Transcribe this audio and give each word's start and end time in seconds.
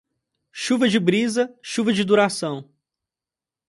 Chuva 0.51 0.89
de 0.89 0.97
brisa, 0.97 1.53
chuva 1.61 1.93
de 1.93 2.03
duração. 2.03 2.67